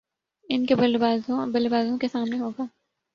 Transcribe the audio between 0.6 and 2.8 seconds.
کے بلے بازوں کے سامنے ہو گا